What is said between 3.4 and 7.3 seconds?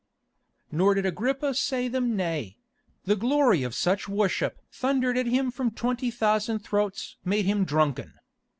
of such worship thundered at him from twenty thousand throats